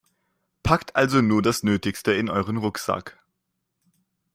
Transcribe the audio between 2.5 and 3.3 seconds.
Rucksack.